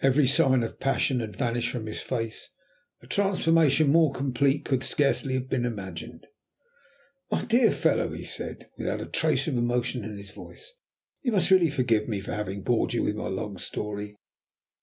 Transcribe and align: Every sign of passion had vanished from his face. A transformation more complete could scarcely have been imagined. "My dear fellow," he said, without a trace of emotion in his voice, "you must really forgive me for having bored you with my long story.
Every 0.00 0.26
sign 0.26 0.62
of 0.62 0.80
passion 0.80 1.20
had 1.20 1.36
vanished 1.36 1.68
from 1.72 1.84
his 1.84 2.00
face. 2.00 2.48
A 3.02 3.06
transformation 3.06 3.92
more 3.92 4.14
complete 4.14 4.64
could 4.64 4.82
scarcely 4.82 5.34
have 5.34 5.50
been 5.50 5.66
imagined. 5.66 6.26
"My 7.30 7.44
dear 7.44 7.70
fellow," 7.70 8.10
he 8.14 8.24
said, 8.24 8.70
without 8.78 9.02
a 9.02 9.04
trace 9.06 9.46
of 9.46 9.58
emotion 9.58 10.04
in 10.04 10.16
his 10.16 10.30
voice, 10.30 10.72
"you 11.20 11.32
must 11.32 11.50
really 11.50 11.68
forgive 11.68 12.08
me 12.08 12.18
for 12.20 12.32
having 12.32 12.62
bored 12.62 12.94
you 12.94 13.02
with 13.02 13.16
my 13.16 13.28
long 13.28 13.58
story. 13.58 14.16